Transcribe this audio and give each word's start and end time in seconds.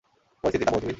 পরিস্থিতিটা 0.43 0.71
বোঝ, 0.71 0.81
উইল। 0.81 0.89